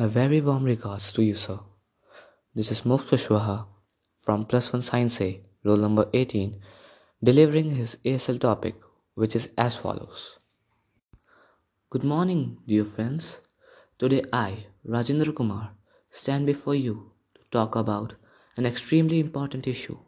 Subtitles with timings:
[0.00, 1.58] My very warm regards to you, sir.
[2.54, 3.66] This is Moksh Kushwaha
[4.16, 6.58] from Plus One Science A, roll number 18,
[7.22, 8.76] delivering his ASL topic,
[9.14, 10.38] which is as follows.
[11.90, 13.42] Good morning, dear friends.
[13.98, 15.72] Today I, Rajendra Kumar,
[16.08, 18.14] stand before you to talk about
[18.56, 19.98] an extremely important issue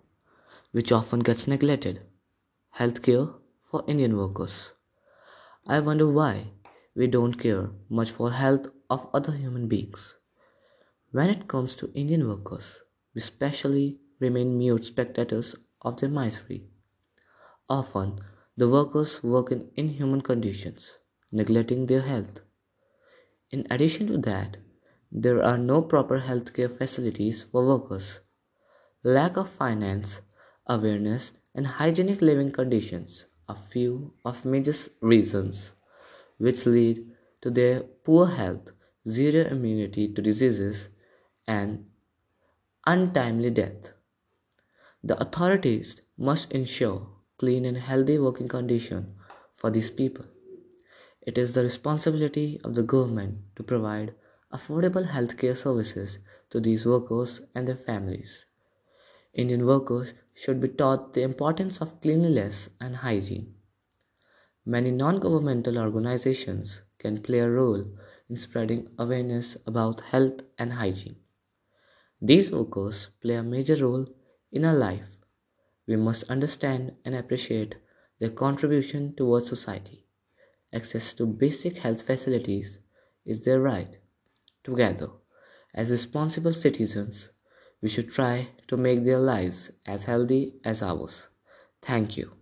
[0.71, 2.01] which often gets neglected
[2.79, 4.73] healthcare for Indian workers.
[5.67, 6.53] I wonder why
[6.95, 10.17] we don't care much for health of other human beings.
[11.11, 12.83] When it comes to Indian workers,
[13.15, 16.61] we specially remain mute spectators of their misery.
[17.69, 18.21] Often,
[18.57, 20.99] the workers work in inhuman conditions,
[21.31, 22.41] neglecting their health.
[23.51, 24.59] In addition to that,
[25.11, 28.21] there are no proper healthcare facilities for workers.
[29.03, 30.21] Lack of finance,
[30.67, 35.73] awareness, and hygienic living conditions are few of major reasons
[36.39, 37.05] which lead
[37.43, 38.73] to their poor health,
[39.09, 40.89] zero immunity to diseases,
[41.47, 41.87] and
[42.87, 43.93] untimely death.
[45.03, 49.07] The authorities must ensure clean and healthy working conditions
[49.55, 50.27] for these people.
[51.21, 54.15] It is the responsibility of the government to provide
[54.53, 56.19] affordable healthcare services
[56.51, 58.47] to these workers and their families.
[59.35, 63.55] Indian workers should be taught the importance of cleanliness and hygiene.
[64.65, 67.85] Many non governmental organizations can play a role
[68.33, 71.19] in spreading awareness about health and hygiene.
[72.23, 74.07] These workers play a major role
[74.51, 75.19] in our life.
[75.87, 77.77] We must understand and appreciate
[78.21, 80.07] their contribution towards society.
[80.73, 82.79] Access to basic health facilities
[83.27, 83.99] is their right.
[84.65, 85.11] Together,
[85.75, 87.31] as responsible citizens,
[87.83, 91.29] we should try to make their lives as healthy as ours.
[91.83, 92.33] Thank you.